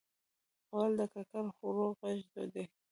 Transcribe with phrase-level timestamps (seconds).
[0.71, 2.21] غول د ککړ خوړو غږ
[2.55, 2.63] دی.